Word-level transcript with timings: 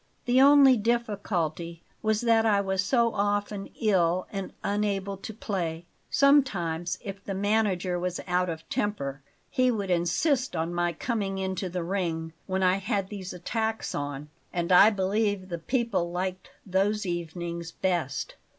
"The 0.25 0.41
only 0.41 0.77
difficulty 0.77 1.83
was 2.01 2.21
that 2.21 2.43
I 2.43 2.59
was 2.59 2.83
so 2.83 3.13
often 3.13 3.69
ill 3.79 4.25
and 4.31 4.51
unable 4.63 5.15
to 5.17 5.31
play. 5.31 5.85
Sometimes, 6.09 6.97
if 7.03 7.23
the 7.23 7.35
manager 7.35 7.99
was 7.99 8.19
out 8.25 8.49
of 8.49 8.67
temper, 8.67 9.21
he 9.51 9.69
would 9.69 9.91
insist 9.91 10.55
on 10.55 10.73
my 10.73 10.91
coming 10.91 11.37
into 11.37 11.69
the 11.69 11.83
ring 11.83 12.33
when 12.47 12.63
I 12.63 12.77
had 12.77 13.09
these 13.09 13.31
attacks 13.31 13.93
on; 13.93 14.29
and 14.51 14.71
I 14.71 14.89
believe 14.89 15.49
the 15.49 15.59
people 15.59 16.09
liked 16.09 16.49
those 16.65 17.05
evenings 17.05 17.71
best. 17.71 18.33